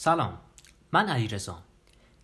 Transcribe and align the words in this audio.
سلام 0.00 0.38
من 0.92 1.08
علی 1.08 1.28
رزام. 1.28 1.62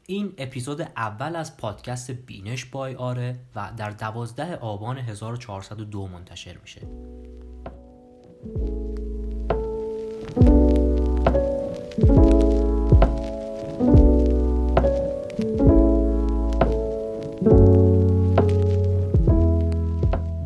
این 0.07 0.35
اپیزود 0.39 0.81
اول 0.81 1.37
از 1.37 1.57
پادکست 1.57 2.11
بینش 2.11 2.65
بای 2.65 2.95
آره 2.95 3.39
و 3.55 3.73
در 3.77 3.91
دوازده 3.91 4.57
آبان 4.57 4.99
1402 4.99 6.07
منتشر 6.07 6.59
میشه 6.59 6.81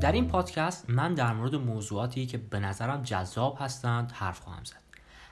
در 0.01 0.13
این 0.13 0.29
پادکست 0.29 0.91
من 0.91 1.15
در 1.15 1.33
مورد 1.33 1.55
موضوعاتی 1.55 2.27
که 2.27 2.39
به 2.39 2.61
نظرم 2.61 3.03
جذاب 3.03 3.57
هستند 3.61 4.13
حرف 4.13 4.41
خواهم 4.41 4.65
زد 4.65 4.88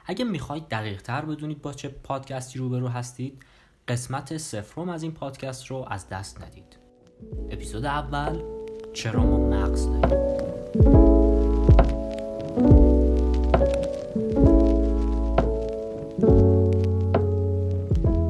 اگه 0.09 0.25
می‌خواید 0.25 0.69
دقیق 0.69 1.03
تر 1.03 1.25
بدونید 1.25 1.63
با 1.63 1.73
چه 1.73 1.89
پادکستی 1.89 2.59
روبرو 2.59 2.89
هستید 2.89 3.43
قسمت 3.89 4.37
سفرم 4.37 4.89
از 4.89 5.03
این 5.03 5.13
پادکست 5.13 5.67
رو 5.67 5.87
از 5.91 6.09
دست 6.09 6.43
ندید. 6.43 6.77
اپیزود 7.51 7.85
اول 7.85 8.43
چرا 8.95 9.23
ما 9.25 9.49
مغز 9.49 9.87
داریم 9.87 10.27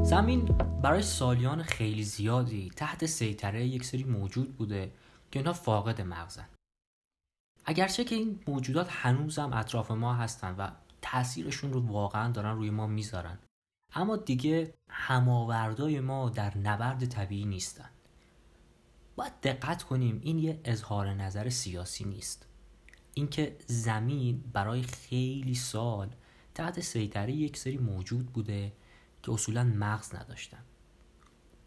زمین 0.04 0.44
برای 0.82 1.02
سالیان 1.02 1.62
خیلی 1.62 2.04
زیادی 2.04 2.70
تحت 2.76 3.06
سیطره 3.06 3.66
یک 3.66 3.84
سری 3.84 4.04
موجود 4.04 4.56
بوده 4.56 4.92
که 5.30 5.38
اینا 5.38 5.52
فاقد 5.52 6.00
مغزن. 6.00 6.48
اگرچه 7.64 8.04
که 8.04 8.14
این 8.14 8.40
موجودات 8.48 8.86
هنوزم 8.90 9.52
اطراف 9.52 9.90
ما 9.90 10.14
هستن 10.14 10.54
و 10.58 10.70
تاثیرشون 11.02 11.72
رو 11.72 11.80
واقعا 11.80 12.32
دارن 12.32 12.56
روی 12.56 12.70
ما 12.70 12.86
می‌ذارن. 12.86 13.38
اما 13.94 14.16
دیگه 14.16 14.74
هماوردای 14.90 16.00
ما 16.00 16.28
در 16.28 16.58
نبرد 16.58 17.04
طبیعی 17.04 17.44
نیستن. 17.44 17.90
باید 19.16 19.40
دقت 19.42 19.82
کنیم 19.82 20.20
این 20.22 20.38
یه 20.38 20.60
اظهار 20.64 21.14
نظر 21.14 21.48
سیاسی 21.48 22.04
نیست. 22.04 22.46
اینکه 23.14 23.56
زمین 23.66 24.44
برای 24.52 24.82
خیلی 24.82 25.54
سال 25.54 26.08
تحت 26.54 26.80
سیطره 26.80 27.32
یک 27.32 27.56
سری 27.56 27.78
موجود 27.78 28.26
بوده 28.26 28.72
که 29.22 29.32
اصولا 29.32 29.64
مغز 29.64 30.14
نداشتن. 30.14 30.64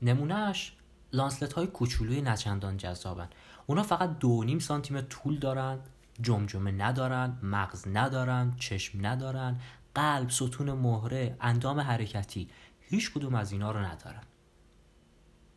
نمونهش 0.01 0.77
لانسلت 1.13 1.53
های 1.53 1.67
کوچولوی 1.67 2.21
نچندان 2.21 2.77
جذابن. 2.77 3.29
اونا 3.67 3.83
فقط 3.83 4.19
دو 4.19 4.43
نیم 4.43 4.59
سانتیمتر 4.59 5.07
طول 5.07 5.39
دارن 5.39 5.79
جمجمه 6.21 6.71
ندارن 6.71 7.39
مغز 7.43 7.87
ندارن 7.87 8.53
چشم 8.57 9.05
ندارن 9.05 9.59
قلب 9.95 10.29
ستون 10.29 10.71
مهره 10.71 11.37
اندام 11.41 11.79
حرکتی 11.79 12.49
هیچ 12.79 13.13
کدوم 13.13 13.35
از 13.35 13.51
اینا 13.51 13.71
رو 13.71 13.79
ندارن. 13.79 14.23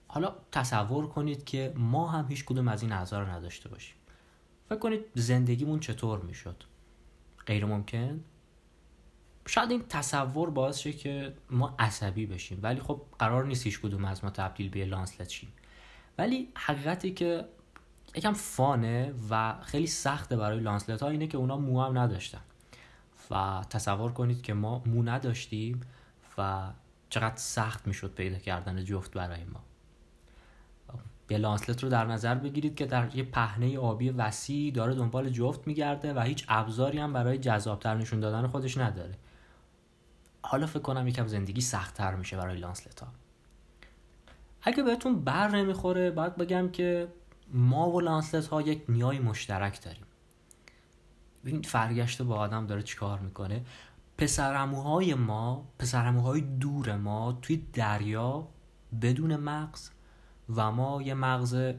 حالا 0.08 0.36
تصور 0.52 1.06
کنید 1.06 1.44
که 1.44 1.72
ما 1.76 2.08
هم 2.08 2.26
هیچ 2.28 2.44
کدوم 2.44 2.68
از 2.68 2.82
این 2.82 2.92
اعضا 2.92 3.20
رو 3.20 3.28
نداشته 3.30 3.68
باشیم. 3.68 3.96
فکر 4.68 4.78
کنید 4.78 5.00
زندگیمون 5.14 5.80
چطور 5.80 6.20
می‌شد؟ 6.20 6.64
غیر 7.46 7.64
ممکن؟ 7.64 8.24
شاید 9.46 9.70
این 9.70 9.84
تصور 9.88 10.50
باعث 10.50 10.78
شه 10.78 10.92
که 10.92 11.34
ما 11.50 11.74
عصبی 11.78 12.26
بشیم. 12.26 12.58
ولی 12.62 12.80
خب 12.80 13.02
قرار 13.18 13.44
نیست 13.44 13.64
هیچ 13.64 13.80
کدوم 13.80 14.04
از 14.04 14.24
ما 14.24 14.30
تبدیل 14.30 14.68
به 14.68 14.84
لانسلت 14.84 15.28
شیم. 15.28 15.52
ولی 16.18 16.48
حقیقتی 16.56 17.10
که 17.10 17.44
یکم 18.14 18.32
فانه 18.32 19.14
و 19.30 19.54
خیلی 19.62 19.86
سخته 19.86 20.36
برای 20.36 20.60
لانسلت 20.60 21.02
ها 21.02 21.08
اینه 21.08 21.26
که 21.26 21.38
اونا 21.38 21.56
مو 21.56 21.82
هم 21.82 21.98
نداشتن. 21.98 22.40
و 23.30 23.64
تصور 23.70 24.12
کنید 24.12 24.42
که 24.42 24.54
ما 24.54 24.82
مو 24.86 25.02
نداشتیم 25.02 25.80
و 26.38 26.70
چقدر 27.10 27.36
سخت 27.36 27.86
می‌شد 27.86 28.14
پیدا 28.14 28.38
کردن 28.38 28.84
جفت 28.84 29.12
برای 29.12 29.44
ما. 29.44 29.60
یه 31.30 31.38
لانسلت 31.38 31.82
رو 31.82 31.88
در 31.88 32.06
نظر 32.06 32.34
بگیرید 32.34 32.74
که 32.74 32.86
در 32.86 33.16
یه 33.16 33.22
پهنه 33.22 33.78
آبی 33.78 34.10
وسیع 34.10 34.72
داره 34.72 34.94
دنبال 34.94 35.30
جفت 35.30 35.66
میگرده 35.66 36.14
و 36.14 36.20
هیچ 36.20 36.44
ابزاری 36.48 36.98
هم 36.98 37.12
برای 37.12 37.38
جذابتر 37.38 37.94
نشون 37.94 38.20
دادن 38.20 38.46
خودش 38.46 38.78
نداره. 38.78 39.14
حالا 40.42 40.66
فکر 40.66 40.78
کنم 40.78 41.08
یکم 41.08 41.26
زندگی 41.26 41.60
سختتر 41.60 42.14
میشه 42.14 42.36
برای 42.36 42.58
لانسلت 42.58 43.00
ها 43.00 43.06
اگه 44.62 44.82
بهتون 44.82 45.24
بر 45.24 45.48
نمی‌خوره 45.48 46.10
باید 46.10 46.36
بگم 46.36 46.68
که 46.70 47.08
ما 47.52 47.90
و 47.90 48.00
لانسلت 48.00 48.46
ها 48.46 48.62
یک 48.62 48.82
نیای 48.88 49.18
مشترک 49.18 49.82
داریم. 49.82 50.04
ببینید 51.42 51.66
فرگشت 51.66 52.22
با 52.22 52.36
آدم 52.36 52.66
داره 52.66 52.82
چیکار 52.82 53.18
می‌کنه؟ 53.18 53.64
پسرموهای 54.18 55.14
ما 55.14 55.68
پسرموهای 55.78 56.40
دور 56.40 56.96
ما 56.96 57.38
توی 57.42 57.56
دریا 57.72 58.48
بدون 59.02 59.36
مغز 59.36 59.90
و 60.56 60.72
ما 60.72 61.02
یه 61.02 61.14
مغز 61.14 61.74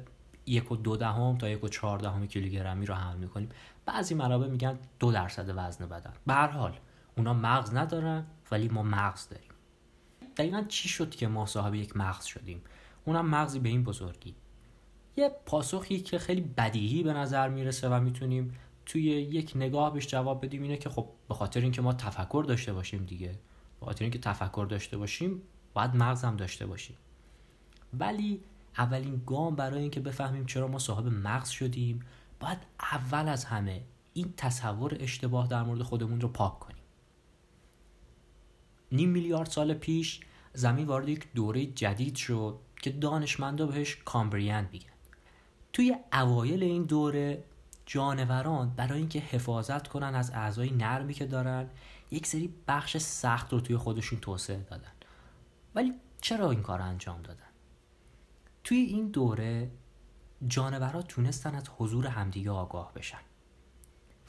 یک 0.45 0.71
و 0.71 0.75
دو 0.75 0.97
دهم 0.97 1.37
تا 1.37 1.49
یک 1.49 1.63
و 1.63 1.67
چهار 1.67 1.99
دهم 1.99 2.27
کیلوگرمی 2.27 2.85
رو 2.85 2.93
حمل 2.93 3.17
می‌کنیم. 3.17 3.49
بعضی 3.85 4.15
منابع 4.15 4.47
میگن 4.47 4.79
دو 4.99 5.11
درصد 5.11 5.53
وزن 5.55 5.85
بدن. 5.85 6.13
به 6.27 6.33
هر 6.33 6.47
حال 6.47 6.79
اونا 7.17 7.33
مغز 7.33 7.75
ندارن 7.75 8.25
ولی 8.51 8.67
ما 8.67 8.83
مغز 8.83 9.29
داریم. 9.29 9.51
دقیقا 10.37 10.63
چی 10.67 10.89
شد 10.89 11.09
که 11.09 11.27
ما 11.27 11.45
صاحب 11.45 11.75
یک 11.75 11.97
مغز 11.97 12.25
شدیم؟ 12.25 12.61
اونم 13.05 13.29
مغزی 13.29 13.59
به 13.59 13.69
این 13.69 13.83
بزرگی. 13.83 14.35
یه 15.17 15.31
پاسخی 15.45 15.99
که 15.99 16.19
خیلی 16.19 16.41
بدیهی 16.41 17.03
به 17.03 17.13
نظر 17.13 17.49
می‌رسه 17.49 17.89
و 17.89 17.99
می‌تونیم 17.99 18.57
توی 18.85 19.03
یک 19.03 19.51
نگاه 19.55 19.93
بهش 19.93 20.07
جواب 20.07 20.45
بدیم 20.45 20.61
اینه 20.61 20.77
که 20.77 20.89
خب 20.89 21.09
به 21.27 21.33
خاطر 21.33 21.61
اینکه 21.61 21.81
ما 21.81 21.93
تفکر 21.93 22.45
داشته 22.47 22.73
باشیم 22.73 23.05
دیگه 23.05 23.39
به 23.79 23.85
خاطر 23.85 24.05
اینکه 24.05 24.19
تفکر 24.19 24.67
داشته 24.69 24.97
باشیم 24.97 25.41
باید 25.73 25.95
مغز 25.95 26.23
هم 26.23 26.37
داشته 26.37 26.65
باشیم. 26.65 26.97
ولی 27.99 28.41
اولین 28.77 29.21
گام 29.25 29.55
برای 29.55 29.81
اینکه 29.81 29.99
بفهمیم 29.99 30.45
چرا 30.45 30.67
ما 30.67 30.79
صاحب 30.79 31.07
مغز 31.07 31.49
شدیم 31.49 32.05
باید 32.39 32.57
اول 32.79 33.29
از 33.29 33.45
همه 33.45 33.81
این 34.13 34.33
تصور 34.37 34.97
اشتباه 34.99 35.47
در 35.47 35.63
مورد 35.63 35.81
خودمون 35.81 36.21
رو 36.21 36.27
پاک 36.27 36.59
کنیم. 36.59 36.83
نیم 38.91 39.09
میلیارد 39.09 39.49
سال 39.49 39.73
پیش 39.73 40.19
زمین 40.53 40.87
وارد 40.87 41.09
یک 41.09 41.33
دوره 41.35 41.65
جدید 41.65 42.15
شد 42.15 42.59
که 42.81 42.89
دانشمندا 42.89 43.65
بهش 43.65 43.95
کامبریان 43.95 44.69
میگن. 44.71 44.92
توی 45.73 45.95
اوایل 46.13 46.63
این 46.63 46.83
دوره 46.83 47.43
جانوران 47.85 48.69
برای 48.69 48.99
اینکه 48.99 49.19
حفاظت 49.19 49.87
کنن 49.87 50.15
از 50.15 50.31
اعضای 50.31 50.71
نرمی 50.71 51.13
که 51.13 51.25
دارن 51.25 51.69
یک 52.11 52.27
سری 52.27 52.53
بخش 52.67 52.97
سخت 52.97 53.53
رو 53.53 53.59
توی 53.59 53.77
خودشون 53.77 54.19
توسعه 54.19 54.57
دادن. 54.69 54.91
ولی 55.75 55.93
چرا 56.21 56.51
این 56.51 56.61
کار 56.61 56.81
انجام 56.81 57.21
دادن؟ 57.21 57.39
توی 58.63 58.77
این 58.77 59.07
دوره 59.07 59.71
جانورها 60.47 61.01
تونستن 61.01 61.55
از 61.55 61.69
حضور 61.77 62.07
همدیگه 62.07 62.51
آگاه 62.51 62.93
بشن 62.93 63.21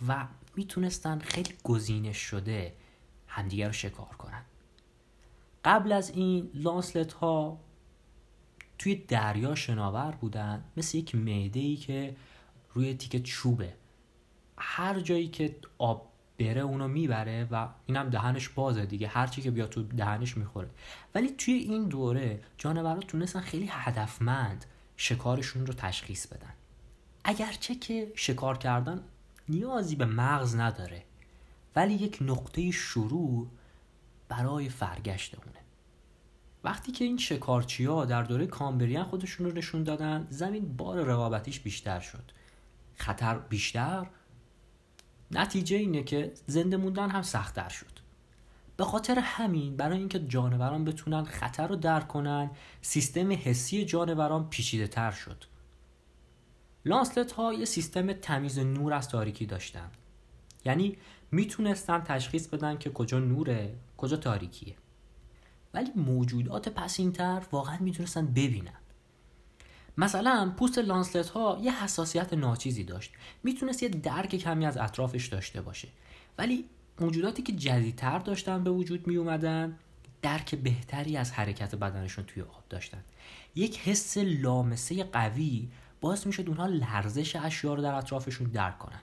و 0.09 0.27
می‌تونستن 0.57 1.19
خیلی 1.19 1.55
گزینش 1.65 2.17
شده 2.17 2.75
همدیگه 3.27 3.67
رو 3.67 3.73
شکار 3.73 4.17
کنن. 4.19 4.43
قبل 5.65 5.93
از 5.93 6.11
این 6.11 6.51
لانسلت 6.55 7.13
ها 7.13 7.61
توی 8.85 8.95
دریا 8.95 9.55
شناور 9.55 10.11
بودن 10.11 10.65
مثل 10.77 10.99
یک 10.99 11.15
معده 11.15 11.61
ای 11.61 11.77
که 11.77 12.17
روی 12.75 12.95
تیکه 12.95 13.21
چوبه. 13.21 13.75
هر 14.59 15.01
جایی 15.01 15.29
که 15.29 15.57
آب 15.79 16.13
بره 16.39 16.61
اونو 16.61 16.89
می‌بره 16.89 17.49
و 17.51 17.69
اینم 17.87 18.11
دهنش 18.11 18.49
بازه 18.49 18.87
دیگه 18.87 19.09
هر 19.09 19.27
چی 19.27 19.43
که 19.43 19.51
بیاد 19.51 19.69
تو 19.69 19.83
دهنش 19.83 20.37
می‌خوره. 20.37 20.71
ولی 21.15 21.31
توی 21.39 21.55
این 21.55 21.89
دوره 21.89 22.43
جانورها 22.59 23.01
تونستن 23.01 23.41
خیلی 23.41 23.69
هدفمند 23.71 24.65
شکارشون 24.97 25.67
رو 25.67 25.75
تشخیص 25.75 26.27
بدن. 26.27 26.53
اگرچه 27.25 27.75
که 27.75 28.13
شکار 28.15 28.59
کردن 28.59 29.03
نیازی 29.49 29.97
به 29.97 30.05
مغز 30.05 30.57
نداره 30.57 31.03
ولی 31.77 31.95
یک 31.95 32.19
نقطه 32.21 32.71
شروع 32.71 33.49
برای 34.29 34.69
فرگشت 34.69 35.35
اونه 35.35 35.64
وقتی 36.65 36.93
که 36.93 37.05
این 37.05 37.19
شکارچی 37.19 37.85
ها 37.85 38.05
در 38.05 38.23
دوره 38.23 38.47
کامبریان 38.47 39.05
خودشون 39.05 39.47
رو 39.47 39.53
نشون 39.53 39.83
دادن 39.83 40.27
زمین 40.31 40.77
بار 40.77 41.05
رقابتیش 41.05 41.61
بیشتر 41.61 42.01
شد. 42.01 42.33
خطر 42.97 43.39
بیشتر؟ 43.39 44.07
نتیجه 45.31 45.77
اینه 45.77 46.03
که 46.03 46.33
زنده 46.47 46.77
موندن 46.77 47.11
هم 47.11 47.23
سختتر 47.23 47.69
شد. 47.69 47.95
به 48.77 48.85
خاطر 48.85 49.19
همین 49.19 49.77
برای 49.77 49.99
اینکه 49.99 50.19
جانوران 50.19 50.85
بتونن 50.85 51.25
خطر 51.25 51.67
رو 51.67 51.77
درک 51.77 52.09
کنن 52.09 52.51
سیستم 52.83 53.33
حسی 53.33 53.85
جانوران 53.85 54.49
پیچیده 54.49 54.87
تر 54.87 55.11
شد. 55.11 55.45
لانسلت 56.85 57.33
ها 57.33 57.53
یه 57.53 57.65
سیستم 57.65 58.13
تمیز 58.13 58.59
نور 58.59 58.93
از 58.93 59.09
تاریکی 59.09 59.47
داشتن. 59.47 59.91
یعنی 60.65 60.97
می‌تونستن 61.31 62.01
تشخیص 62.01 62.47
بدن 62.47 62.79
که 62.79 62.91
کجا 62.91 63.19
نوره 63.19 63.75
کجا 63.97 64.17
تاریکیه. 64.17 64.75
ولی 65.75 65.91
موجودات 65.97 66.69
پسینتر 66.69 67.43
واقعا 67.53 67.79
می‌تونستن 67.81 68.27
ببینن. 68.27 68.75
مثلا 69.99 70.53
پوست 70.57 70.79
لانسلت 70.79 71.29
ها 71.29 71.59
یه 71.63 71.85
حساسیت 71.85 72.33
ناچیزی 72.33 72.85
داشت. 72.85 73.13
می‌تونست 73.43 73.83
یه 73.83 73.89
درک 73.89 74.37
کمی 74.37 74.67
از 74.67 74.77
اطرافش 74.77 75.27
داشته 75.27 75.63
باشه. 75.63 75.89
ولی 76.39 76.65
موجوداتی 77.01 77.43
که 77.43 77.53
جدیدتر 77.53 78.19
داشتن 78.19 78.65
به 78.65 78.71
وجود 78.71 79.07
می 79.07 79.17
اومدن 79.17 79.79
درک 80.23 80.55
بهتری 80.55 81.17
از 81.17 81.33
حرکت 81.33 81.75
بدنشون 81.75 82.25
توی 82.25 82.43
آب 82.43 82.65
داشتن. 82.71 83.05
یک 83.55 83.79
حس 83.79 84.17
لامسه 84.17 85.05
قوی 85.05 85.69
باعث 86.01 86.27
می‌شد 86.27 86.49
اونها 86.49 86.67
لرزش 86.67 87.37
اشیا 87.37 87.75
رو 87.75 87.83
در 87.83 87.95
اطرافشون 87.95 88.47
درک 88.47 88.79
کنن. 88.79 89.01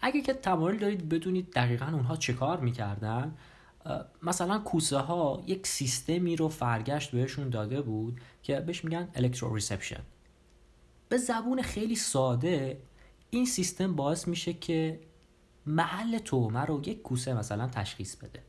اگه 0.00 0.20
که 0.20 0.32
تمایل 0.32 0.78
دارید 0.78 1.08
بدونید 1.08 1.52
دقیقا 1.52 1.86
اونها 1.86 2.16
چه 2.16 2.32
کار 2.32 2.60
می‌کردن 2.60 3.34
مثلا 4.22 4.58
کوسه 4.58 4.98
ها 4.98 5.42
یک 5.46 5.66
سیستمی 5.66 6.36
رو 6.36 6.48
فرگشت 6.48 7.10
بهشون 7.10 7.50
داده 7.50 7.82
بود 7.82 8.20
که 8.42 8.60
بهش 8.60 8.84
میگن 8.84 9.08
الکترو 9.14 9.54
ریسپشن 9.54 10.00
به 11.08 11.16
زبون 11.16 11.62
خیلی 11.62 11.96
ساده 11.96 12.82
این 13.30 13.46
سیستم 13.46 13.94
باعث 13.94 14.28
میشه 14.28 14.52
که 14.52 15.00
محل 15.66 16.18
تومه 16.18 16.60
رو 16.60 16.82
یک 16.86 17.02
کوسه 17.02 17.34
مثلا 17.34 17.66
تشخیص 17.66 18.16
بده. 18.16 18.42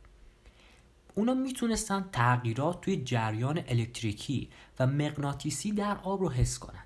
اونا 1.16 1.34
می‌تونستن 1.34 2.10
تغییرات 2.12 2.82
توی 2.82 3.04
جریان 3.04 3.64
الکتریکی 3.68 4.50
و 4.80 4.88
مغناطیسی 4.88 5.72
در 5.72 5.98
آب 5.98 6.22
رو 6.22 6.30
حس 6.30 6.60
کنن. 6.60 6.84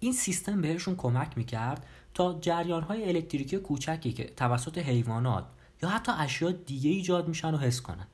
این 0.00 0.12
سیستم 0.12 0.60
بهشون 0.60 0.96
کمک 0.96 1.38
می‌کرد 1.38 1.86
تا 2.14 2.38
جریان 2.40 2.82
های 2.82 3.08
الکتریکی 3.08 3.58
کوچکی 3.58 4.12
که 4.12 4.24
توسط 4.24 4.78
حیوانات 4.78 5.44
یا 5.82 5.88
حتی 5.88 6.12
اشیاء 6.12 6.52
دیگه 6.52 6.90
ایجاد 6.90 7.28
میشن 7.28 7.54
و 7.54 7.58
حس 7.58 7.80
کنن. 7.80 8.06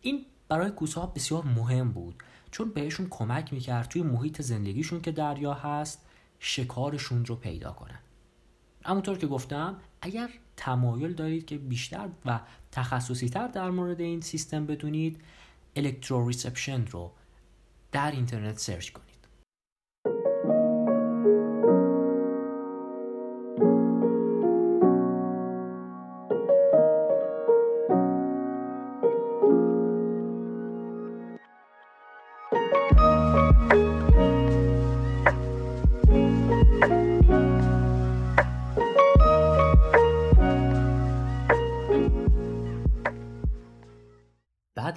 این 0.00 0.26
برای 0.48 0.70
کوسه 0.70 1.00
ها 1.00 1.06
بسیار 1.06 1.44
مهم 1.44 1.92
بود 1.92 2.22
چون 2.50 2.70
بهشون 2.70 3.06
کمک 3.10 3.52
می‌کرد 3.52 3.88
توی 3.88 4.02
محیط 4.02 4.42
زندگیشون 4.42 5.00
که 5.00 5.12
دریا 5.12 5.54
هست 5.54 6.06
شکارشون 6.38 7.24
رو 7.24 7.36
پیدا 7.36 7.72
کنن. 7.72 7.98
همونطور 8.84 9.18
که 9.18 9.26
گفتم 9.26 9.76
اگر 10.00 10.30
تمایل 10.56 11.12
دارید 11.12 11.46
که 11.46 11.58
بیشتر 11.58 12.08
و 12.24 12.40
تخصصی 12.72 13.28
تر 13.28 13.48
در 13.48 13.70
مورد 13.70 14.00
این 14.00 14.20
سیستم 14.20 14.66
بدونید 14.66 15.20
electroreception 15.76 16.86
رو 16.86 17.12
در 17.92 18.10
اینترنت 18.10 18.58
search 18.58 18.90
کنید. 18.90 19.07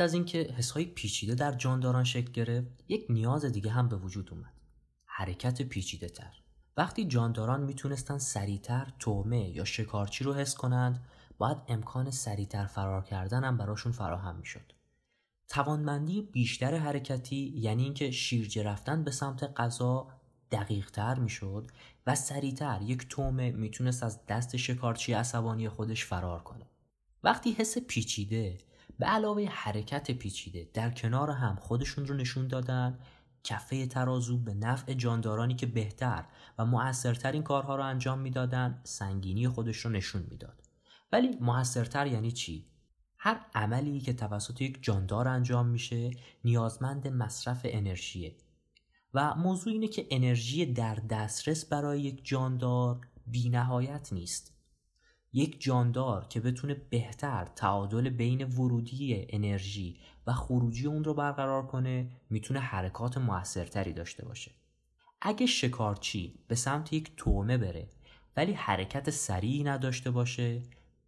از 0.02 0.14
اینکه 0.14 0.54
حسهای 0.58 0.86
پیچیده 0.86 1.36
در 1.36 1.52
جانداران 1.52 2.04
شکل 2.04 2.32
گرفت 2.32 2.68
یک 2.88 3.06
نیاز 3.10 3.46
دیگه 3.46 3.72
هم 3.72 3.90
به 3.90 3.96
وجود 3.96 4.30
اومد. 4.32 4.54
حرکت 5.06 5.62
پیچیده 5.62 6.10
تر 6.10 6.34
وقتی 6.78 7.06
جانداران 7.06 7.64
می‌تونستن 7.64 8.18
سریعتر 8.18 8.94
تومه 9.00 9.50
یا 9.50 9.66
شکارچی 9.66 10.24
رو 10.24 10.34
حس 10.34 10.56
کنند 10.56 11.04
باید 11.38 11.58
امکان 11.68 12.12
سریعتر 12.12 12.66
فرار 12.66 13.04
کردن 13.04 13.44
هم 13.44 13.58
براشون 13.58 13.92
فراهم 13.92 14.36
می‌شد. 14.36 14.74
توانمندی 15.50 16.22
بیشتر 16.22 16.76
حرکتی 16.76 17.54
یعنی 17.56 17.84
اینکه 17.84 18.12
شیرجه 18.12 18.64
رفتن 18.64 19.04
به 19.04 19.12
سمت 19.12 19.44
غذا 19.60 20.08
دقیق 20.52 20.92
تر 20.92 21.20
می‌شد 21.20 21.72
و 22.08 22.16
سریعتر 22.16 22.82
یک 22.82 23.08
تومه 23.10 23.52
می‌تونست 23.52 24.04
از 24.04 24.26
دست 24.26 24.58
شکارچی 24.58 25.14
عصبانی 25.14 25.70
خودش 25.70 26.06
فرار 26.06 26.44
کنه. 26.44 26.66
وقتی 27.24 27.52
حس 27.52 27.78
پیچیده 27.78 28.58
به 29.00 29.06
علاوه 29.06 29.46
حرکت 29.52 30.12
پیچیده 30.12 30.70
در 30.74 30.90
کنار 30.90 31.32
هم 31.32 31.56
خودشون 31.56 32.06
رو 32.06 32.16
نشون 32.16 32.48
دادن. 32.48 33.00
کفه 33.44 33.88
ترازو 33.88 34.38
به 34.38 34.54
نفع 34.54 34.94
جاندارانی 34.94 35.56
که 35.56 35.66
بهتر 35.66 36.26
و 36.58 36.66
موثرتر 36.66 37.32
این 37.32 37.44
کارها 37.44 37.76
رو 37.76 37.84
انجام 37.84 38.20
می‌دادن 38.20 38.82
سنگینی 38.84 39.48
خودش 39.48 39.78
رو 39.78 39.92
نشون 39.92 40.26
می‌داد. 40.32 40.62
ولی 41.12 41.38
موثرتر 41.42 42.08
یعنی 42.08 42.32
چی؟ 42.32 42.66
هر 43.18 43.46
عملی 43.56 44.00
که 44.00 44.14
توسط 44.14 44.62
یک 44.62 44.84
جاندار 44.84 45.28
انجام 45.28 45.68
میشه 45.68 46.12
نیازمند 46.44 47.08
مصرف 47.08 47.62
انرژیه. 47.64 48.36
و 49.14 49.36
موضوع 49.36 49.74
اینه 49.74 49.88
که 49.88 50.08
انرژی 50.12 50.66
در 50.66 50.96
دسترس 50.96 51.66
برای 51.66 52.02
یک 52.02 52.26
جاندار 52.26 53.02
بینهایت 53.28 54.14
نیست. 54.14 54.51
یک 55.34 55.62
جاندار 55.62 56.28
که 56.28 56.40
بتونه 56.40 56.74
بهتر 56.74 57.46
تعادل 57.56 58.10
بین 58.10 58.44
ورودی 58.44 59.26
انرژی 59.30 60.00
و 60.28 60.34
خروجی 60.34 60.88
اون 60.88 61.04
رو 61.04 61.14
برقرار 61.14 61.68
کنه 61.68 62.12
می‌تونه 62.30 62.60
حرکات 62.60 63.18
موثرتری 63.18 63.94
داشته 63.94 64.26
باشه. 64.26 64.52
اگه 65.22 65.46
شکارچی 65.46 66.40
به 66.48 66.56
سمت 66.56 66.94
یک 66.94 67.12
تومه 67.18 67.58
بره 67.58 67.90
ولی 68.38 68.54
حرکت 68.54 69.10
سریعی 69.10 69.64
نداشته 69.64 70.12
باشه 70.12 70.62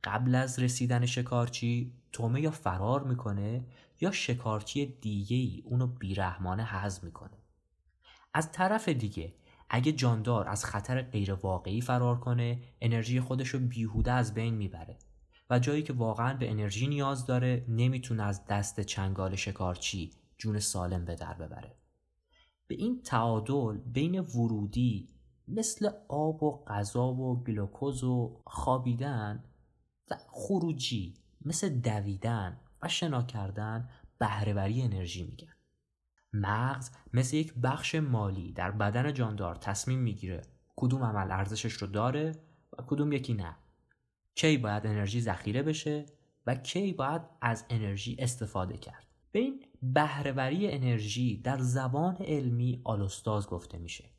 قبل 0.03 0.35
از 0.35 0.59
رسیدن 0.59 1.05
شکارچی 1.05 1.93
تومه 2.11 2.41
یا 2.41 2.51
فرار 2.51 3.03
می‌کنه 3.03 3.65
یا 4.01 4.11
شکارچی 4.11 4.85
دیگه 4.85 5.37
ای 5.37 5.63
اونو 5.65 5.87
بیرحمانه 5.87 6.63
حذف 6.63 7.03
می‌کنه. 7.03 7.37
از 8.33 8.51
طرف 8.51 8.89
دیگه 8.89 9.33
اگه 9.75 9.91
جاندار 9.91 10.49
از 10.49 10.65
خطر 10.65 11.01
غیرواقعی 11.01 11.81
فرار 11.81 12.19
کنه 12.19 12.61
انرژی 12.81 13.19
خودش 13.19 13.47
رو 13.47 13.59
بیهوده 13.59 14.11
از 14.11 14.33
بین 14.33 14.53
می‌بره. 14.53 14.97
و 15.49 15.59
جایی 15.59 15.83
که 15.83 15.93
واقعا 15.93 16.33
به 16.37 16.51
انرژی 16.51 16.87
نیاز 16.87 17.25
داره 17.25 17.65
نمی‌تونه 17.67 18.23
از 18.23 18.45
دست 18.45 18.81
چنگال 18.81 19.35
شکارچی 19.35 20.11
جون 20.37 20.59
سالم 20.59 21.05
به 21.05 21.15
در 21.15 21.33
ببره. 21.33 21.75
به 22.67 22.75
این 22.75 23.01
تعادل 23.01 23.77
بین 23.77 24.19
ورودی 24.19 25.09
مثل 25.47 25.89
آب 26.09 26.43
و 26.43 26.63
غذا 26.67 27.13
و 27.13 27.43
گلوکوز 27.43 28.03
و 28.03 28.41
خوابیدن 28.45 29.43
و 30.11 30.15
خروجی 30.27 31.13
مثل 31.45 31.69
دویدن 31.69 32.59
و 32.81 32.87
شنا 32.87 33.23
کردن 33.23 33.89
بهرهوری 34.19 34.81
انرژی 34.81 35.23
میگن 35.23 35.52
مغز 36.33 36.91
مثل 37.13 37.35
یک 37.35 37.53
بخش 37.53 37.95
مالی 37.95 38.51
در 38.51 38.71
بدن 38.71 39.13
جاندار 39.13 39.55
تصمیم 39.55 39.99
می‌گیره 39.99 40.41
کدوم 40.75 41.03
عمل 41.03 41.31
ارزشش 41.31 41.73
رو 41.73 41.87
داره 41.87 42.31
و 42.79 42.83
کدوم 42.87 43.11
یکی 43.11 43.33
نه. 43.33 43.55
کی 44.35 44.57
باید 44.57 44.87
انرژی 44.87 45.21
ذخیره 45.21 45.63
بشه 45.63 46.05
و 46.47 46.55
کی 46.55 46.93
باید 46.93 47.21
از 47.41 47.65
انرژی 47.69 48.15
استفاده 48.19 48.77
کرد. 48.77 49.05
به 49.31 49.39
این 49.39 49.65
بهرهوری 49.81 50.71
انرژی 50.71 51.37
در 51.37 51.57
زبان 51.59 52.15
علمی 52.15 52.81
آلوستاز 52.83 53.47
گفته 53.47 53.77
میشه. 53.77 54.09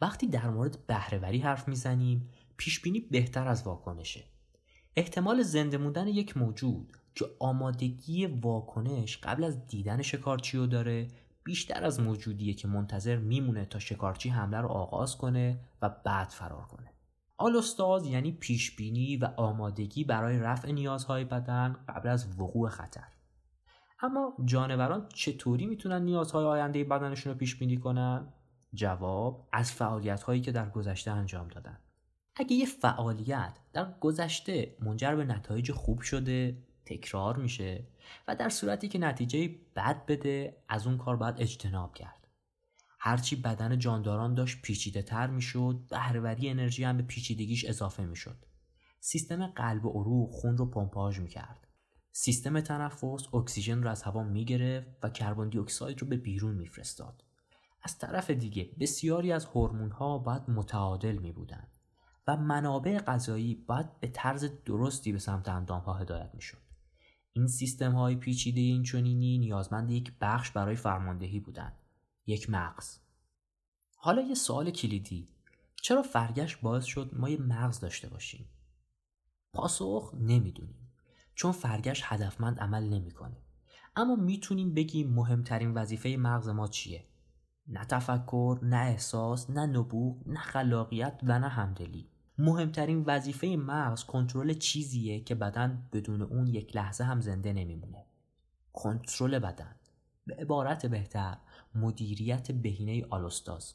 وقتی 0.00 0.26
در 0.26 0.50
مورد 0.50 0.86
بهرهوری 0.86 1.38
حرف 1.38 1.68
می‌زنیم 1.68 2.30
پیشبینی 2.56 3.00
بهتر 3.00 3.48
از 3.48 3.62
واکنشه. 3.62 4.24
احتمال 4.96 5.42
زنده 5.42 5.78
موندن 5.78 6.08
یک 6.08 6.36
موجود 6.36 6.96
که 7.20 7.26
آمادگی 7.38 8.26
واکنش 8.26 9.18
قبل 9.18 9.44
از 9.44 9.66
دیدن 9.66 10.02
شکارچی 10.02 10.58
رو 10.58 10.66
داره 10.66 11.08
بیشتر 11.44 11.84
از 11.84 12.00
موجودیه 12.00 12.54
که 12.54 12.68
منتظر 12.68 13.16
میمونه 13.16 13.64
تا 13.64 13.78
شکارچی 13.78 14.28
حمله 14.28 14.60
رو 14.60 14.68
آغاز 14.68 15.16
کنه 15.16 15.60
و 15.82 15.90
بعد 16.04 16.28
فرار 16.28 16.64
کنه. 16.64 16.92
آلوستاز 17.36 18.06
یعنی 18.06 18.32
پیشبینی 18.32 19.16
و 19.16 19.24
آمادگی 19.36 20.04
برای 20.04 20.38
رفع 20.38 20.72
نیازهای 20.72 21.24
بدن 21.24 21.76
قبل 21.88 22.08
از 22.08 22.40
وقوع 22.40 22.68
خطر. 22.68 23.08
اما 24.02 24.36
جانوران 24.44 25.08
چطوری 25.14 25.66
می‌تونن 25.66 26.02
نیازهای 26.02 26.44
آینده 26.44 26.84
بدنشون 26.84 27.32
رو 27.32 27.38
پیش 27.38 27.56
بینی 27.56 27.76
کنن؟ 27.76 28.32
جواب 28.74 29.48
از 29.52 29.72
فعالیت 29.72 30.22
هایی 30.22 30.40
که 30.40 30.52
در 30.52 30.70
گذشته 30.70 31.10
انجام 31.10 31.48
دادن. 31.48 31.78
اگه 32.36 32.52
یه 32.52 32.66
فعالیت 32.66 33.58
در 33.72 33.94
گذشته 34.00 34.76
منجر 34.80 35.14
به 35.14 35.24
نتایج 35.24 35.72
خوب 35.72 36.00
شده 36.00 36.69
تکرار 36.86 37.36
میشه 37.36 37.86
و 38.28 38.36
در 38.36 38.48
صورتی 38.48 38.88
که 38.88 38.98
نتیجه 38.98 39.48
بد 39.76 40.06
بده 40.06 40.62
از 40.68 40.86
اون 40.86 40.98
کار 40.98 41.16
باید 41.16 41.34
اجتناب 41.38 41.94
کرد. 41.94 42.26
هرچی 42.98 43.36
بدن 43.36 43.78
جانداران 43.78 44.34
داشت 44.34 44.62
پیچیده 44.62 45.02
تر 45.02 45.26
می‌شد 45.26 45.80
بهرهوری 45.90 46.48
انرژی 46.48 46.84
هم 46.84 46.96
به 46.96 47.02
پیچیدگیش 47.02 47.64
اضافه 47.64 48.04
می‌شد. 48.04 48.44
سیستم 49.00 49.46
قلب 49.46 49.86
و 49.86 49.90
عروق 49.90 50.30
خون 50.30 50.56
رو 50.56 50.70
پمپاژ 50.70 51.18
می‌کرد. 51.18 51.66
سیستم 52.12 52.60
تنفس 52.60 53.34
اکسیژن 53.34 53.82
رو 53.82 53.90
از 53.90 54.02
هوا 54.02 54.22
می‌گرفت 54.22 54.88
و 55.02 55.10
carbon 55.10 55.48
dioxide 55.48 56.02
رو 56.02 56.08
به 56.08 56.16
بیرون 56.16 56.54
میفرستاد. 56.54 57.24
از 57.82 57.98
طرف 57.98 58.30
دیگه 58.30 58.70
بسیاری 58.80 59.32
از 59.32 59.44
هورمون 59.44 59.90
ها 59.90 60.18
باید 60.18 60.50
متعادل 60.50 61.16
می 61.16 61.32
بودن 61.32 61.68
و 62.26 62.36
منابع 62.36 62.98
غذایی 62.98 63.54
باید 63.54 64.00
به 64.00 64.08
طرز 64.08 64.50
درستی 64.64 65.12
به 65.12 65.18
سمت 65.18 65.48
اندام 65.48 65.80
ها 65.80 65.94
هدایت 65.94 66.30
می 66.34 66.42
شد. 66.42 66.69
این 67.32 67.46
سیستم 67.46 67.92
های 67.92 68.16
پیچیده 68.16 68.60
این 68.60 68.82
چنینی 68.82 69.38
نیازمند 69.38 69.90
یک 69.90 70.12
بخش 70.20 70.50
برای 70.50 70.76
فرماندهی 70.76 71.40
بودند. 71.40 71.76
یک 72.26 72.50
مغز. 72.50 72.98
حالا 73.96 74.22
یه 74.22 74.34
سوال 74.34 74.70
کلیدی. 74.70 75.28
چرا 75.82 76.02
فرگشت 76.02 76.60
باعث 76.60 76.84
شد 76.84 77.10
ما 77.12 77.28
یه 77.28 77.40
مغز 77.40 77.80
داشته 77.80 78.08
باشیم؟ 78.08 78.48
پاسخ 79.52 80.14
نمی‌دونیم 80.20 80.92
چون 81.34 81.52
فرگشت 81.52 82.02
هدفمند 82.06 82.58
عمل 82.58 82.88
نمی‌کنه. 82.88 83.36
اما 83.96 84.16
می‌تونیم 84.16 84.74
بگیم 84.74 85.10
مهمترین 85.10 85.74
وظیفه 85.74 86.16
مغز 86.16 86.48
ما 86.48 86.68
چیه؟ 86.68 87.06
نه 87.66 87.84
تفکر 87.84 88.58
نه 88.62 88.76
احساس 88.76 89.50
نه 89.50 89.66
نبوغ 89.66 90.28
نه 90.28 90.40
خلاقیت 90.40 91.20
و 91.22 91.38
نه 91.38 91.48
همدلی. 91.48 92.09
مهمترین 92.40 93.04
وظیفه 93.06 93.46
مغز 93.46 94.04
کنترل 94.04 94.54
چیزیه 94.54 95.20
که 95.20 95.34
بدن 95.34 95.88
بدون 95.92 96.22
اون 96.22 96.46
یک 96.46 96.76
لحظه 96.76 97.04
هم 97.04 97.20
زنده 97.20 97.52
نمیمونه. 97.52 98.06
کنترل 98.72 99.38
بدن. 99.38 99.74
به 100.26 100.34
عبارت 100.34 100.86
بهتر 100.86 101.36
مدیریت 101.74 102.52
بهینه 102.52 103.06
آلوستاز. 103.10 103.74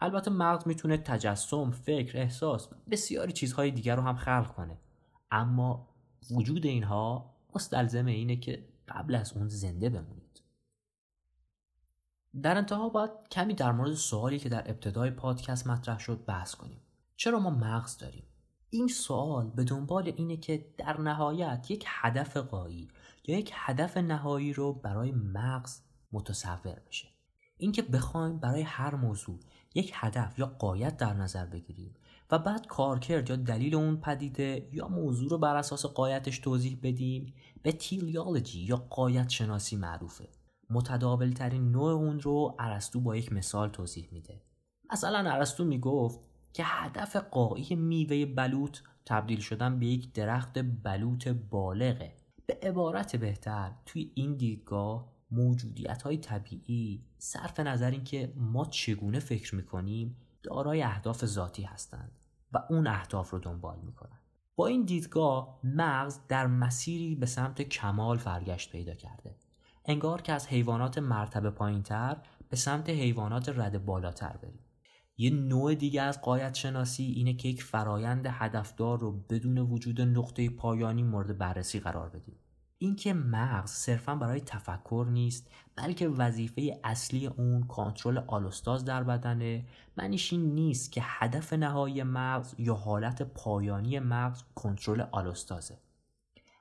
البته 0.00 0.30
مغز 0.30 0.66
می‌تونه 0.66 0.96
تجسم، 0.96 1.70
فکر، 1.70 2.18
احساس 2.18 2.72
و 2.72 2.76
بسیاری 2.90 3.32
چیزهای 3.32 3.70
دیگر 3.70 3.96
رو 3.96 4.02
هم 4.02 4.16
خلق 4.16 4.54
کنه. 4.54 4.78
اما 5.30 5.88
وجود 6.30 6.66
اینها 6.66 7.34
مستلزم 7.54 8.06
اینه 8.06 8.36
که 8.36 8.68
قبل 8.88 9.14
از 9.14 9.32
اون 9.32 9.48
زنده 9.48 9.88
بمونید. 9.88 10.42
در 12.42 12.56
انتها 12.56 12.88
باید 12.88 13.10
کمی 13.30 13.54
در 13.54 13.72
مورد 13.72 13.94
سوالی 13.94 14.38
که 14.38 14.48
در 14.48 14.70
ابتدای 14.70 15.10
پادکست 15.10 15.66
مطرح 15.66 15.98
شد 15.98 16.24
بحث 16.24 16.54
کنیم. 16.54 16.80
چرا 17.18 17.38
ما 17.38 17.50
مغز 17.50 17.98
داریم؟ 17.98 18.24
این 18.70 18.88
سوال 18.88 19.50
به 19.50 19.64
دنبال 19.64 20.12
اینه 20.16 20.36
که 20.36 20.74
در 20.76 21.00
نهایت 21.00 21.70
یک 21.70 21.84
هدف 21.86 22.36
قایی 22.36 22.88
یا 23.26 23.38
یک 23.38 23.50
هدف 23.54 23.96
نهایی 23.96 24.52
رو 24.52 24.72
برای 24.72 25.12
مغز 25.12 25.80
متصور 26.12 26.82
بشه 26.88 27.08
اینکه 27.56 27.82
بخوایم 27.82 28.38
برای 28.38 28.62
هر 28.62 28.94
موضوع 28.94 29.40
یک 29.74 29.92
هدف 29.94 30.38
یا 30.38 30.46
قایت 30.46 30.96
در 30.96 31.14
نظر 31.14 31.46
بگیریم 31.46 31.94
و 32.30 32.38
بعد 32.38 32.66
کارکرد 32.66 33.30
یا 33.30 33.36
دلیل 33.36 33.74
اون 33.74 33.96
پدیده 33.96 34.68
یا 34.72 34.88
موضوع 34.88 35.30
رو 35.30 35.38
بر 35.38 35.56
اساس 35.56 35.86
قایتش 35.86 36.38
توضیح 36.38 36.78
بدیم 36.82 37.34
به 37.62 37.72
تیلیالوجی 37.72 38.60
یا 38.60 38.76
قایت 38.76 39.28
شناسی 39.28 39.76
معروفه. 39.76 40.28
متداول 40.70 41.30
ترین 41.30 41.70
نوع 41.70 41.92
اون 41.92 42.20
رو 42.20 42.56
ارسطو 42.58 43.00
با 43.00 43.16
یک 43.16 43.32
مثال 43.32 43.68
توضیح 43.68 44.08
میده. 44.12 44.42
مثلا 44.92 45.30
ارسطو 45.30 45.64
می‌گفت 45.64 46.27
که 46.58 46.64
هدف 46.66 47.16
قایی 47.16 47.74
میوه 47.74 48.26
بلوط 48.26 48.78
تبدیل 49.06 49.40
شدن 49.40 49.78
به 49.78 49.86
یک 49.86 50.12
درخت 50.12 50.58
بلوط 50.58 51.28
بالغه. 51.28 52.16
به 52.46 52.58
عبارت 52.62 53.16
بهتر 53.16 53.72
توی 53.86 54.12
این 54.14 54.36
دیدگاه 54.36 55.12
موجودیت 55.30 56.02
های 56.02 56.16
طبیعی 56.16 57.04
صرف 57.18 57.60
نظر 57.60 57.90
اینکه 57.90 58.32
ما 58.36 58.64
چگونه 58.64 59.18
فکر 59.18 59.54
می‌کنیم 59.54 60.16
دارای 60.42 60.82
اهداف 60.82 61.24
ذاتی 61.24 61.62
هستند 61.62 62.12
و 62.52 62.58
اون 62.70 62.86
اهداف 62.86 63.30
رو 63.30 63.38
دنبال 63.38 63.78
می‌کنن. 63.82 64.20
با 64.56 64.66
این 64.66 64.84
دیدگاه 64.84 65.60
مغز 65.64 66.18
در 66.28 66.46
مسیری 66.46 67.14
به 67.14 67.26
سمت 67.26 67.62
کمال 67.62 68.18
فرگشت 68.18 68.72
پیدا 68.72 68.94
کرده. 68.94 69.36
انگار 69.84 70.22
که 70.22 70.32
از 70.32 70.46
حیوانات 70.46 70.98
مرتبه 70.98 71.50
پایینتر 71.50 72.16
به 72.48 72.56
سمت 72.56 72.90
حیوانات 72.90 73.48
رد 73.48 73.84
بالاتر 73.84 74.36
بریم. 74.36 74.67
یه 75.20 75.30
نوع 75.30 75.74
دیگه 75.74 76.02
از 76.02 76.22
قایت 76.22 76.54
شناسی 76.54 77.04
اینه 77.04 77.34
که 77.34 77.48
یک 77.48 77.62
فرایند 77.62 78.26
هدفدار 78.30 78.98
رو 78.98 79.12
بدون 79.12 79.58
وجود 79.58 80.00
نقطه 80.00 80.50
پایانی 80.50 81.02
مورد 81.02 81.38
بررسی 81.38 81.80
قرار 81.80 82.08
بدیم. 82.08 82.36
اینکه 82.78 83.12
مغز 83.14 83.70
صرفا 83.70 84.14
برای 84.14 84.40
تفکر 84.40 85.06
نیست 85.10 85.50
بلکه 85.76 86.08
وظیفه 86.08 86.80
اصلی 86.84 87.26
اون 87.26 87.62
کنترل 87.62 88.18
آلوستاز 88.26 88.84
در 88.84 89.02
بدنه. 89.02 89.66
معنیش 89.96 90.32
این 90.32 90.54
نیست 90.54 90.92
که 90.92 91.00
هدف 91.04 91.52
نهایی 91.52 92.02
مغز 92.02 92.54
یا 92.58 92.74
حالت 92.74 93.22
پایانی 93.22 93.98
مغز 93.98 94.42
کنترل 94.54 95.00
آلوستازه. 95.00 95.78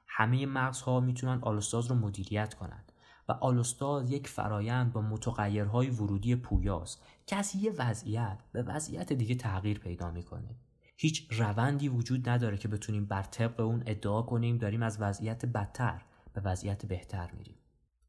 همه 0.08 0.46
مغزها 0.46 1.00
می‌تونن 1.00 1.40
آلوستاز 1.42 1.88
رو 1.88 1.96
مدیریت 1.96 2.54
کنند 2.54 2.87
و 3.30 3.32
آلوستاز 3.32 4.12
یک 4.12 4.28
فرایند 4.28 4.94
با 4.94 5.02
متغیرهای 5.02 5.90
ورودی 5.90 6.36
پویاست 6.36 7.04
که 7.26 7.36
از 7.36 7.56
یه 7.56 7.72
وضعیت 7.72 8.38
به 8.52 8.64
وضعیت 8.64 9.14
دیگه 9.14 9.36
تغییر 9.36 9.80
پیدا 9.80 10.12
می‌کنه. 10.12 10.56
هیچ 10.98 11.28
روندی 11.32 11.90
وجود 11.90 12.30
نداره 12.30 12.58
که 12.58 12.68
بتونیم 12.68 13.06
بر 13.06 13.24
طبق 13.24 13.60
اون 13.60 13.84
ادعا 13.86 14.22
کنیم 14.22 14.58
داریم 14.58 14.84
از 14.84 15.02
وضعیت 15.02 15.46
بدتر 15.46 16.02
به 16.34 16.42
وضعیت 16.42 16.86
بهتر 16.86 17.32
میریم. 17.32 17.56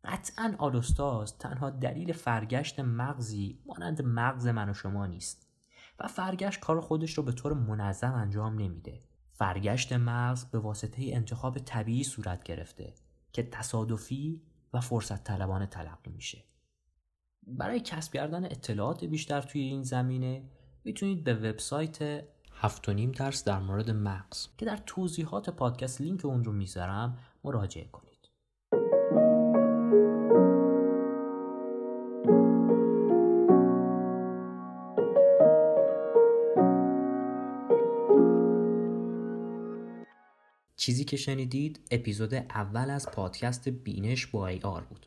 قطعا 0.04 0.54
آلوستاز 0.58 1.38
تنها 1.38 1.70
دلیل 1.70 2.12
فرگشت 2.12 2.80
مغزی 2.80 3.58
مانند 3.66 4.02
مغز 4.02 4.46
من 4.46 4.70
و 4.70 4.74
شما 4.74 5.06
نیست 5.06 5.48
و 5.98 6.06
فرگشت 6.06 6.60
کار 6.60 6.80
خودش 6.80 7.18
رو 7.18 7.22
به 7.22 7.32
طور 7.32 7.52
منظم 7.52 8.12
انجام 8.12 8.54
نمیده. 8.58 9.00
فرگشت 9.32 9.92
مغز 9.92 10.44
به 10.44 10.58
واسطه 10.58 11.02
انتخاب 11.02 11.58
طبیعی 11.58 12.04
صورت 12.04 12.42
گرفته 12.42 12.94
که 13.32 13.42
تصادفی 13.42 14.42
و 14.72 14.80
فرصت 14.80 15.24
طلبانه 15.24 15.66
تلقی 15.66 16.10
میشه. 16.10 16.44
برای 17.46 17.80
کسب 17.80 18.12
کردن 18.12 18.44
اطلاعات 18.44 19.04
بیشتر 19.04 19.40
توی 19.40 19.60
این 19.60 19.82
زمینه 19.82 20.42
می‌تونید 20.84 21.24
به 21.24 21.34
وبسایت 21.34 22.24
هفت 22.52 22.88
و 22.88 22.92
نیم 22.92 23.12
درس 23.12 23.44
در 23.44 23.58
مورد 23.58 23.90
مغز 23.90 24.48
که 24.58 24.66
در 24.66 24.76
توضیحات 24.76 25.50
پادکست 25.50 26.00
لینک 26.00 26.24
اون 26.24 26.44
رو 26.44 26.52
می‌ذارم 26.52 27.18
مراجعه 27.44 27.84
کنید. 27.84 28.07
چیزی 40.88 41.04
که 41.04 41.16
شنیدید 41.16 41.80
اپیزود 41.90 42.34
اول 42.34 42.90
از 42.90 43.10
پادکست 43.10 43.68
بینش 43.68 44.26
با 44.26 44.46
ای 44.46 44.60
آر 44.60 44.82
بود. 44.82 45.06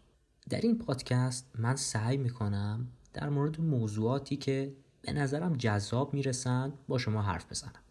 در 0.50 0.62
این 0.62 0.78
پادکست 0.78 1.52
من 1.60 1.76
سعی 1.76 2.18
می‌کنم 2.18 2.88
در 3.14 3.30
مورد 3.30 3.62
موضوعاتی 3.62 4.38
که 4.38 4.74
به 5.02 5.14
نظرم 5.14 5.54
جذاب 5.54 6.14
می‌رسن 6.14 6.74
با 6.88 6.98
شما 6.98 7.22
حرف 7.22 7.52
بزنم. 7.52 7.82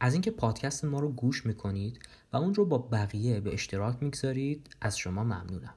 از 0.00 0.12
اینکه 0.12 0.30
پادکست 0.30 0.84
ما 0.84 1.00
رو 1.00 1.08
گوش 1.08 1.46
می‌کنید 1.46 1.98
و 2.32 2.36
اون 2.36 2.54
رو 2.54 2.64
با 2.64 2.78
بقیه 2.78 3.40
به 3.40 3.54
اشتراک 3.54 3.96
می‌گذارید 4.00 4.76
از 4.80 4.98
شما 4.98 5.24
ممنونم. 5.24 5.74